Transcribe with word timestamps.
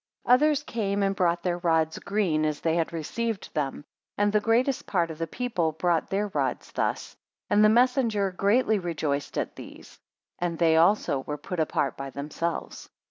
10 0.25 0.33
Others 0.33 0.63
came, 0.63 1.03
and 1.03 1.15
brought 1.15 1.43
their 1.43 1.59
rods 1.59 1.99
green 1.99 2.43
as 2.43 2.61
they 2.61 2.73
had 2.75 2.91
received 2.91 3.53
them, 3.53 3.85
and 4.17 4.33
the 4.33 4.39
greatest 4.39 4.87
part 4.87 5.11
of 5.11 5.19
the 5.19 5.27
people 5.27 5.73
brought 5.73 6.09
their 6.09 6.29
rods 6.29 6.71
thus; 6.71 7.15
and 7.51 7.63
the 7.63 7.69
messenger 7.69 8.31
greatly 8.31 8.79
rejoiced 8.79 9.37
at 9.37 9.55
these, 9.55 9.99
and 10.39 10.57
they 10.57 10.75
also 10.75 11.19
were 11.27 11.37
put 11.37 11.59
apart 11.59 11.95
by 11.97 12.09
themselves. 12.09 12.89